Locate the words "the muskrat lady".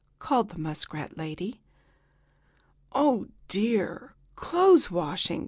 0.49-1.61